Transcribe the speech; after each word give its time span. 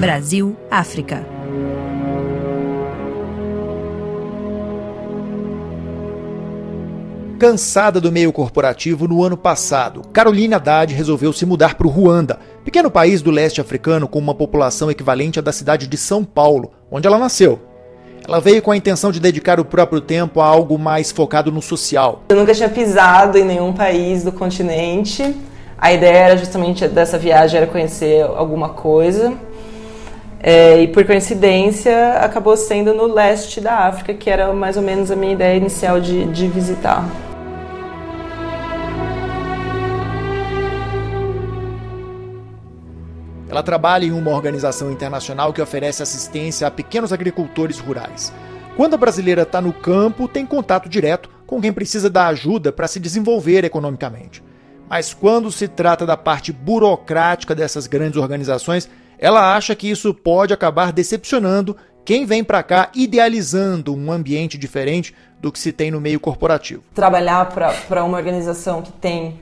Brasil, 0.00 0.56
África. 0.70 1.26
Cansada 7.38 8.00
do 8.00 8.10
meio 8.10 8.32
corporativo, 8.32 9.06
no 9.06 9.22
ano 9.22 9.36
passado, 9.36 10.00
Carolina 10.10 10.56
Haddad 10.56 10.94
resolveu 10.94 11.34
se 11.34 11.44
mudar 11.44 11.74
para 11.74 11.86
o 11.86 11.90
Ruanda, 11.90 12.38
pequeno 12.64 12.90
país 12.90 13.20
do 13.20 13.30
leste 13.30 13.60
africano 13.60 14.08
com 14.08 14.18
uma 14.18 14.34
população 14.34 14.90
equivalente 14.90 15.38
à 15.38 15.42
da 15.42 15.52
cidade 15.52 15.86
de 15.86 15.96
São 15.98 16.24
Paulo, 16.24 16.72
onde 16.90 17.06
ela 17.06 17.18
nasceu. 17.18 17.60
Ela 18.26 18.40
veio 18.40 18.62
com 18.62 18.70
a 18.70 18.76
intenção 18.76 19.12
de 19.12 19.20
dedicar 19.20 19.60
o 19.60 19.66
próprio 19.66 20.00
tempo 20.00 20.40
a 20.40 20.46
algo 20.46 20.78
mais 20.78 21.12
focado 21.12 21.52
no 21.52 21.60
social. 21.60 22.22
Eu 22.30 22.36
nunca 22.36 22.54
tinha 22.54 22.70
pisado 22.70 23.36
em 23.36 23.44
nenhum 23.44 23.72
país 23.72 24.24
do 24.24 24.32
continente. 24.32 25.36
A 25.78 25.92
ideia 25.92 26.16
era 26.16 26.36
justamente 26.36 26.88
dessa 26.88 27.18
viagem 27.18 27.58
era 27.58 27.66
conhecer 27.66 28.22
alguma 28.22 28.70
coisa. 28.70 29.34
É, 30.40 30.80
e 30.80 30.88
por 30.88 31.04
coincidência 31.04 32.14
acabou 32.14 32.56
sendo 32.56 32.94
no 32.94 33.06
leste 33.06 33.60
da 33.60 33.86
África, 33.86 34.14
que 34.14 34.30
era 34.30 34.52
mais 34.52 34.76
ou 34.76 34.82
menos 34.82 35.10
a 35.10 35.16
minha 35.16 35.32
ideia 35.32 35.56
inicial 35.56 36.00
de, 36.00 36.24
de 36.26 36.48
visitar. 36.48 37.04
Ela 43.48 43.62
trabalha 43.62 44.04
em 44.04 44.12
uma 44.12 44.30
organização 44.30 44.90
internacional 44.90 45.52
que 45.52 45.62
oferece 45.62 46.02
assistência 46.02 46.66
a 46.66 46.70
pequenos 46.70 47.12
agricultores 47.12 47.78
rurais. 47.78 48.32
Quando 48.76 48.94
a 48.94 48.98
brasileira 48.98 49.42
está 49.42 49.60
no 49.60 49.72
campo, 49.72 50.28
tem 50.28 50.44
contato 50.44 50.88
direto 50.88 51.30
com 51.46 51.60
quem 51.60 51.72
precisa 51.72 52.10
da 52.10 52.26
ajuda 52.28 52.70
para 52.70 52.86
se 52.86 53.00
desenvolver 53.00 53.64
economicamente. 53.64 54.42
Mas 54.88 55.12
quando 55.12 55.50
se 55.50 55.66
trata 55.66 56.06
da 56.06 56.16
parte 56.16 56.52
burocrática 56.52 57.54
dessas 57.54 57.86
grandes 57.86 58.20
organizações, 58.20 58.88
ela 59.18 59.56
acha 59.56 59.74
que 59.74 59.90
isso 59.90 60.14
pode 60.14 60.52
acabar 60.52 60.92
decepcionando 60.92 61.76
quem 62.04 62.24
vem 62.24 62.44
para 62.44 62.62
cá 62.62 62.90
idealizando 62.94 63.94
um 63.94 64.12
ambiente 64.12 64.56
diferente 64.56 65.14
do 65.40 65.50
que 65.50 65.58
se 65.58 65.72
tem 65.72 65.90
no 65.90 66.00
meio 66.00 66.20
corporativo. 66.20 66.82
Trabalhar 66.94 67.46
para 67.46 68.04
uma 68.04 68.16
organização 68.16 68.80
que 68.80 68.92
tem 68.92 69.40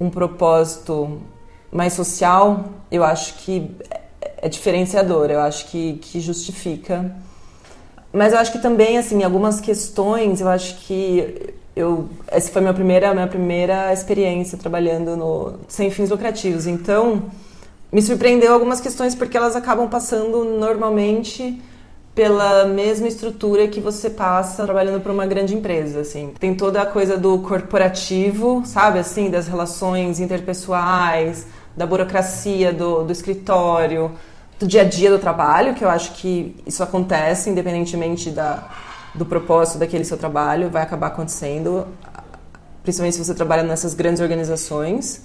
um 0.00 0.08
propósito 0.08 1.20
mais 1.70 1.92
social, 1.92 2.70
eu 2.90 3.04
acho 3.04 3.34
que 3.34 3.70
é 4.38 4.48
diferenciador, 4.48 5.30
eu 5.30 5.40
acho 5.40 5.66
que, 5.66 5.94
que 6.00 6.20
justifica. 6.20 7.14
Mas 8.12 8.32
eu 8.32 8.38
acho 8.38 8.50
que 8.50 8.58
também, 8.58 8.98
assim, 8.98 9.22
algumas 9.22 9.60
questões, 9.60 10.40
eu 10.40 10.48
acho 10.48 10.78
que 10.78 11.49
eu 11.80 12.08
essa 12.28 12.50
foi 12.50 12.60
minha 12.60 12.74
primeira 12.74 13.12
minha 13.14 13.26
primeira 13.26 13.92
experiência 13.92 14.56
trabalhando 14.56 15.16
no 15.16 15.54
sem 15.68 15.90
fins 15.90 16.10
lucrativos. 16.10 16.66
Então, 16.66 17.24
me 17.92 18.00
surpreendeu 18.00 18.52
algumas 18.52 18.80
questões 18.80 19.14
porque 19.14 19.36
elas 19.36 19.56
acabam 19.56 19.88
passando 19.88 20.44
normalmente 20.44 21.60
pela 22.14 22.66
mesma 22.66 23.08
estrutura 23.08 23.68
que 23.68 23.80
você 23.80 24.10
passa 24.10 24.64
trabalhando 24.64 25.00
para 25.00 25.12
uma 25.12 25.26
grande 25.26 25.54
empresa, 25.54 26.00
assim. 26.00 26.32
Tem 26.38 26.54
toda 26.54 26.82
a 26.82 26.86
coisa 26.86 27.16
do 27.16 27.38
corporativo, 27.38 28.62
sabe, 28.66 28.98
assim, 28.98 29.30
das 29.30 29.48
relações 29.48 30.20
interpessoais, 30.20 31.46
da 31.76 31.86
burocracia 31.86 32.72
do, 32.72 33.04
do 33.04 33.12
escritório, 33.12 34.10
do 34.58 34.66
dia 34.66 34.82
a 34.82 34.84
dia 34.84 35.10
do 35.10 35.18
trabalho, 35.18 35.74
que 35.74 35.84
eu 35.84 35.88
acho 35.88 36.12
que 36.12 36.54
isso 36.66 36.82
acontece 36.82 37.48
independentemente 37.48 38.30
da, 38.30 38.68
do 39.14 39.26
propósito 39.26 39.78
daquele 39.78 40.04
seu 40.04 40.16
trabalho, 40.16 40.70
vai 40.70 40.82
acabar 40.82 41.08
acontecendo, 41.08 41.86
principalmente 42.82 43.16
se 43.16 43.24
você 43.24 43.34
trabalha 43.34 43.62
nessas 43.62 43.94
grandes 43.94 44.20
organizações. 44.20 45.22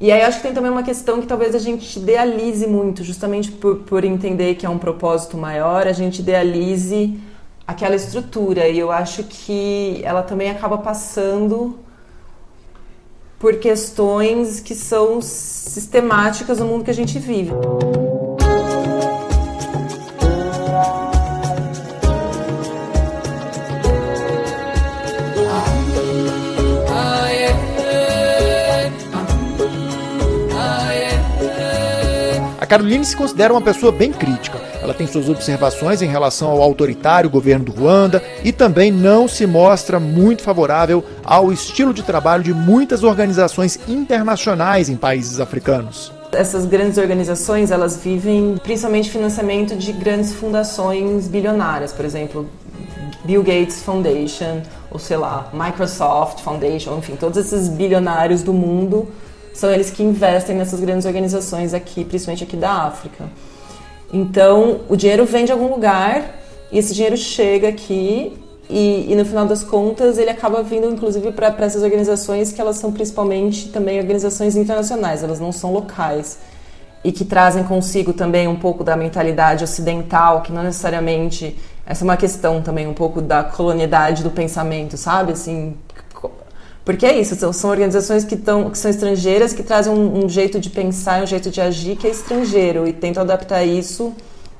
E 0.00 0.10
aí 0.10 0.22
acho 0.22 0.38
que 0.38 0.42
tem 0.42 0.54
também 0.54 0.70
uma 0.70 0.82
questão 0.82 1.20
que 1.20 1.26
talvez 1.26 1.54
a 1.54 1.58
gente 1.58 1.98
idealize 1.98 2.66
muito, 2.66 3.04
justamente 3.04 3.52
por, 3.52 3.76
por 3.76 4.04
entender 4.04 4.56
que 4.56 4.66
é 4.66 4.68
um 4.68 4.78
propósito 4.78 5.36
maior, 5.36 5.86
a 5.86 5.92
gente 5.92 6.18
idealize 6.18 7.18
aquela 7.66 7.94
estrutura. 7.94 8.68
E 8.68 8.78
eu 8.78 8.90
acho 8.90 9.24
que 9.24 10.00
ela 10.04 10.22
também 10.22 10.50
acaba 10.50 10.78
passando 10.78 11.78
por 13.38 13.56
questões 13.56 14.58
que 14.60 14.74
são 14.74 15.20
sistemáticas 15.20 16.58
no 16.58 16.66
mundo 16.66 16.84
que 16.84 16.90
a 16.90 16.94
gente 16.94 17.18
vive. 17.18 17.52
A 32.64 32.66
Caroline 32.66 33.04
se 33.04 33.14
considera 33.14 33.52
uma 33.52 33.60
pessoa 33.60 33.92
bem 33.92 34.10
crítica. 34.10 34.58
Ela 34.80 34.94
tem 34.94 35.06
suas 35.06 35.28
observações 35.28 36.00
em 36.00 36.06
relação 36.06 36.48
ao 36.48 36.62
autoritário 36.62 37.28
governo 37.28 37.66
do 37.66 37.72
Ruanda 37.72 38.22
e 38.42 38.52
também 38.52 38.90
não 38.90 39.28
se 39.28 39.46
mostra 39.46 40.00
muito 40.00 40.40
favorável 40.40 41.04
ao 41.22 41.52
estilo 41.52 41.92
de 41.92 42.02
trabalho 42.02 42.42
de 42.42 42.54
muitas 42.54 43.04
organizações 43.04 43.78
internacionais 43.86 44.88
em 44.88 44.96
países 44.96 45.40
africanos. 45.40 46.10
Essas 46.32 46.64
grandes 46.64 46.96
organizações, 46.96 47.70
elas 47.70 47.98
vivem 47.98 48.54
principalmente 48.62 49.10
financiamento 49.10 49.76
de 49.76 49.92
grandes 49.92 50.32
fundações 50.32 51.28
bilionárias, 51.28 51.92
por 51.92 52.06
exemplo, 52.06 52.48
Bill 53.26 53.42
Gates 53.42 53.82
Foundation, 53.82 54.62
ou 54.90 54.98
sei 54.98 55.18
lá, 55.18 55.50
Microsoft 55.52 56.40
Foundation, 56.40 56.96
enfim, 56.96 57.14
todos 57.14 57.36
esses 57.36 57.68
bilionários 57.68 58.42
do 58.42 58.54
mundo 58.54 59.06
são 59.54 59.70
eles 59.70 59.90
que 59.90 60.02
investem 60.02 60.56
nessas 60.56 60.80
grandes 60.80 61.06
organizações 61.06 61.72
aqui, 61.72 62.04
principalmente 62.04 62.44
aqui 62.44 62.56
da 62.56 62.70
África. 62.70 63.24
Então, 64.12 64.80
o 64.88 64.96
dinheiro 64.96 65.24
vem 65.24 65.44
de 65.44 65.52
algum 65.52 65.68
lugar 65.68 66.38
e 66.70 66.78
esse 66.78 66.92
dinheiro 66.92 67.16
chega 67.16 67.68
aqui 67.68 68.36
e, 68.68 69.10
e 69.10 69.14
no 69.14 69.24
final 69.24 69.46
das 69.46 69.62
contas 69.62 70.18
ele 70.18 70.30
acaba 70.30 70.62
vindo 70.62 70.90
inclusive 70.90 71.32
para 71.32 71.54
essas 71.60 71.82
organizações 71.82 72.52
que 72.52 72.60
elas 72.60 72.76
são 72.76 72.92
principalmente 72.92 73.68
também 73.68 73.98
organizações 73.98 74.56
internacionais, 74.56 75.22
elas 75.22 75.38
não 75.38 75.52
são 75.52 75.72
locais 75.72 76.38
e 77.04 77.12
que 77.12 77.24
trazem 77.24 77.62
consigo 77.64 78.12
também 78.12 78.48
um 78.48 78.56
pouco 78.56 78.82
da 78.82 78.96
mentalidade 78.96 79.62
ocidental, 79.62 80.40
que 80.42 80.50
não 80.50 80.62
necessariamente 80.62 81.56
essa 81.86 82.02
é 82.02 82.04
uma 82.04 82.16
questão 82.16 82.62
também 82.62 82.86
um 82.86 82.94
pouco 82.94 83.20
da 83.20 83.44
colonialidade 83.44 84.22
do 84.22 84.30
pensamento, 84.30 84.96
sabe? 84.96 85.32
Assim, 85.32 85.76
porque 86.84 87.06
é 87.06 87.18
isso, 87.18 87.34
são, 87.34 87.52
são 87.52 87.70
organizações 87.70 88.24
que, 88.24 88.36
tão, 88.36 88.68
que 88.68 88.76
são 88.76 88.90
estrangeiras, 88.90 89.54
que 89.54 89.62
trazem 89.62 89.92
um, 89.92 90.24
um, 90.24 90.28
jeito 90.28 90.60
de 90.60 90.68
pensar, 90.68 91.22
um 91.22 91.26
jeito 91.26 91.50
de 91.50 91.60
agir 91.60 91.96
que 91.96 92.06
é 92.06 92.10
estrangeiro 92.10 92.86
e 92.86 92.92
tentam 92.92 93.22
adaptar 93.22 93.64
isso 93.64 94.12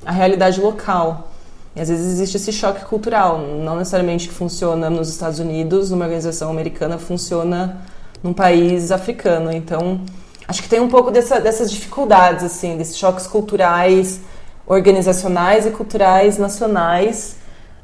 à 0.06 0.10
realidade 0.10 0.58
local. 0.58 1.30
E 1.76 1.80
às 1.80 1.88
vezes 1.88 2.06
existe 2.06 2.36
esse 2.36 2.50
choque 2.50 2.84
cultural, 2.86 3.38
não 3.38 3.76
necessariamente 3.76 4.28
que 4.28 4.34
funciona 4.34 4.88
nos 4.88 5.10
Estados 5.10 5.38
Unidos, 5.38 5.90
numa 5.90 6.04
organização 6.04 6.50
americana, 6.50 6.96
funciona 6.98 7.82
num 8.22 8.32
país 8.32 8.90
africano. 8.90 9.52
Então, 9.52 10.00
acho 10.48 10.62
que 10.62 10.68
tem 10.68 10.80
um 10.80 10.88
pouco 10.88 11.10
dessa, 11.10 11.40
dessas 11.40 11.70
dificuldades, 11.70 12.42
assim, 12.42 12.78
desses 12.78 12.96
choques 12.96 13.26
culturais, 13.26 14.20
organizacionais 14.66 15.66
e 15.66 15.70
culturais 15.70 16.38
nacionais, 16.38 17.36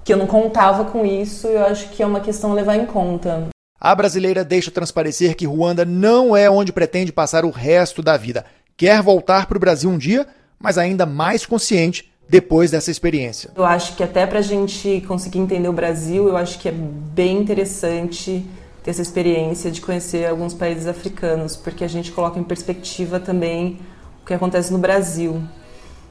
que 0.03 0.13
eu 0.13 0.17
não 0.17 0.27
contava 0.27 0.85
com 0.87 1.05
isso 1.05 1.47
eu 1.47 1.67
acho 1.67 1.91
que 1.91 2.03
é 2.03 2.07
uma 2.07 2.21
questão 2.21 2.53
a 2.53 2.55
levar 2.55 2.77
em 2.77 2.87
conta. 2.87 3.51
A 3.83 3.95
brasileira 3.95 4.45
deixa 4.45 4.71
transparecer 4.71 5.35
que 5.35 5.47
Ruanda 5.47 5.87
não 5.87 6.37
é 6.37 6.51
onde 6.51 6.71
pretende 6.71 7.11
passar 7.11 7.47
o 7.47 7.51
resto 7.51 8.03
da 8.03 8.15
vida. 8.15 8.45
Quer 8.77 9.01
voltar 9.01 9.47
para 9.47 9.57
o 9.57 9.61
Brasil 9.61 9.89
um 9.89 9.97
dia, 9.97 10.27
mas 10.59 10.77
ainda 10.77 11.07
mais 11.07 11.47
consciente 11.47 12.13
depois 12.29 12.71
dessa 12.71 12.91
experiência. 12.91 13.51
Eu 13.57 13.65
acho 13.65 13.97
que 13.97 14.03
até 14.03 14.27
para 14.27 14.41
a 14.41 14.43
gente 14.43 15.03
conseguir 15.09 15.39
entender 15.39 15.67
o 15.67 15.73
Brasil, 15.73 16.29
eu 16.29 16.37
acho 16.37 16.59
que 16.59 16.69
é 16.69 16.73
bem 16.73 17.39
interessante 17.39 18.45
ter 18.85 18.91
essa 18.91 19.01
experiência 19.01 19.71
de 19.71 19.81
conhecer 19.81 20.27
alguns 20.27 20.53
países 20.53 20.87
africanos, 20.87 21.57
porque 21.57 21.83
a 21.83 21.89
gente 21.89 22.13
coloca 22.13 22.39
em 22.39 22.45
perspectiva 22.45 23.19
também 23.19 23.79
o 24.23 24.27
que 24.27 24.35
acontece 24.35 24.71
no 24.71 24.79
Brasil. 24.79 25.43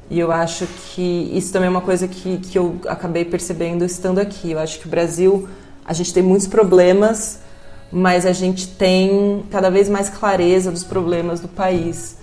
E 0.10 0.20
eu 0.20 0.32
acho 0.32 0.66
que 0.66 1.30
isso 1.36 1.54
também 1.54 1.68
é 1.68 1.70
uma 1.70 1.82
coisa 1.82 2.08
que, 2.08 2.40
que 2.40 2.58
eu 2.58 2.80
acabei 2.88 3.26
percebendo 3.26 3.86
estando 3.86 4.18
aqui. 4.18 4.54
Eu 4.54 4.60
acho 4.60 4.80
que 4.80 4.88
o 4.88 4.90
Brasil, 4.90 5.48
a 5.86 5.94
gente 5.94 6.12
tem 6.12 6.24
muitos 6.24 6.48
problemas, 6.48 7.42
mas 7.92 8.26
a 8.26 8.32
gente 8.32 8.68
tem 8.68 9.44
cada 9.50 9.70
vez 9.70 9.90
mais 9.90 10.10
clareza 10.10 10.72
dos 10.72 10.84
problemas 10.84 11.40
do 11.40 11.48
país. 11.48 12.18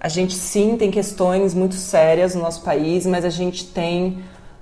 A 0.00 0.08
gente 0.08 0.34
sim 0.34 0.76
tem 0.76 0.90
questões 0.90 1.54
muito 1.54 1.74
sérias 1.74 2.34
no 2.34 2.42
nosso 2.42 2.62
país, 2.62 3.06
mas 3.06 3.24
a 3.24 3.30
gente 3.30 3.64
tem 3.66 4.18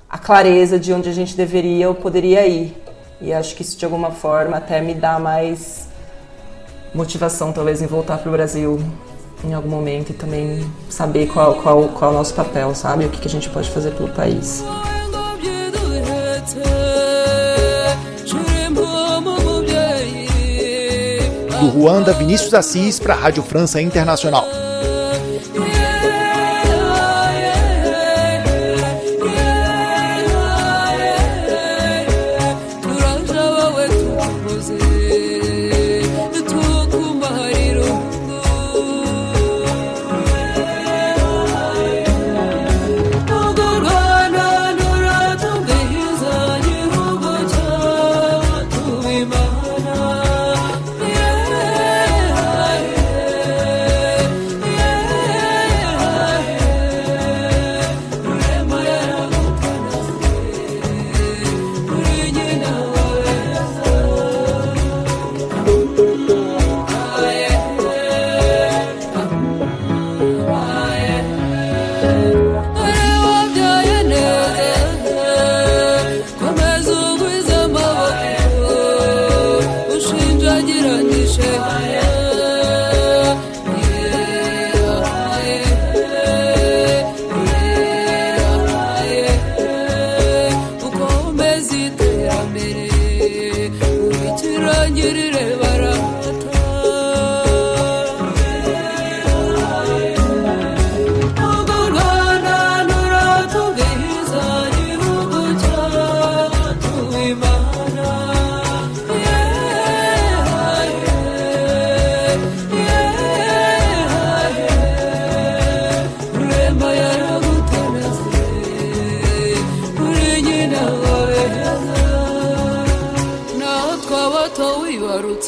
a 0.08 0.18
clareza 0.18 0.78
de 0.78 0.92
onde 0.92 1.08
a 1.08 1.12
gente 1.12 1.36
deveria 1.36 1.88
ou 1.88 1.94
poderia 1.94 2.46
ir. 2.46 2.76
E 3.20 3.32
acho 3.32 3.54
que 3.54 3.62
isso 3.62 3.76
de 3.76 3.84
alguma 3.84 4.10
forma 4.10 4.56
até 4.56 4.80
me 4.80 4.94
dá 4.94 5.18
mais 5.18 5.88
motivação 6.94 7.52
talvez 7.52 7.80
em 7.80 7.86
voltar 7.86 8.18
para 8.18 8.28
o 8.28 8.32
Brasil 8.32 8.78
em 9.44 9.54
algum 9.54 9.68
momento 9.68 10.10
e 10.10 10.12
também 10.12 10.64
saber 10.88 11.26
qual, 11.26 11.54
qual, 11.56 11.88
qual 11.88 12.10
é 12.10 12.14
o 12.14 12.18
nosso 12.18 12.34
papel, 12.34 12.74
sabe? 12.74 13.06
O 13.06 13.08
que, 13.08 13.20
que 13.20 13.28
a 13.28 13.30
gente 13.30 13.48
pode 13.50 13.70
fazer 13.70 13.92
pelo 13.92 14.08
país. 14.10 14.64
Do 21.62 21.68
Ruanda, 21.68 22.12
Vinícius 22.12 22.54
Assis, 22.54 22.98
para 22.98 23.14
a 23.14 23.16
Rádio 23.16 23.40
França 23.40 23.80
Internacional. 23.80 24.71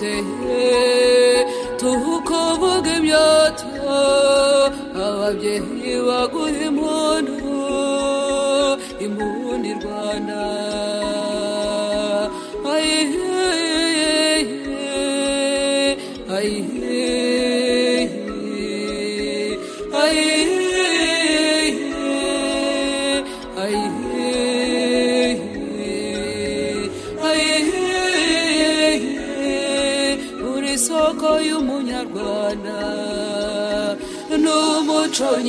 yote 0.03 1.47
tuhukovuga 1.79 2.91
ibyoto 2.99 3.67
ababyeyi 5.07 5.93
baguha 6.07 6.51
impundu 6.67 7.37
impundu 9.05 9.67
irwana 9.73 10.41
ayihe 12.73 13.43
ayihe. 16.37 16.84
trôi 35.15 35.43